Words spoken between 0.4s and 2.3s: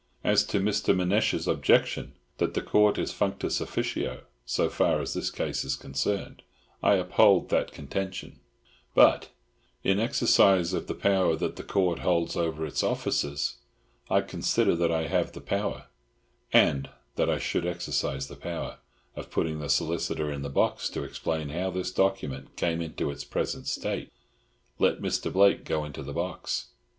to Mr. Manasseh's objection,